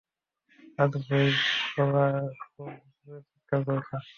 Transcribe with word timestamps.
আজ 0.77 0.93
বাইয়ের 1.01 1.35
গলা 1.75 2.05
খুব 2.45 2.69
জোরে 2.97 3.21
চিৎকার 3.23 3.61
করছে। 3.67 3.95